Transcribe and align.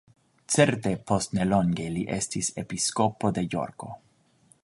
Certe 0.53 0.93
post 1.11 1.35
nelonge 1.39 1.85
li 1.97 2.01
estis 2.17 2.51
episkopo 2.63 3.33
de 3.39 3.47
Jorko. 3.53 3.93